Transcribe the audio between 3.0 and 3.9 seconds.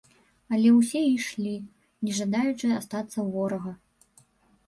ў ворага.